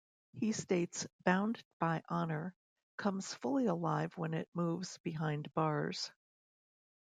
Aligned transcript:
He 0.31 0.51
states 0.53 1.05
"Bound 1.25 1.63
By 1.79 2.01
Honor" 2.09 2.55
comes 2.97 3.35
fully 3.35 3.67
alive 3.67 4.17
when 4.17 4.33
it 4.33 4.49
moves 4.55 4.97
behind 5.03 5.53
bars. 5.53 6.09